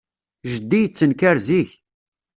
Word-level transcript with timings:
Jeddi 0.51 0.77
yettenkar 0.81 1.37
zik. 1.47 1.69